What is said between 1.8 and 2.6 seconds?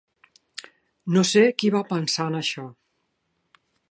pensar en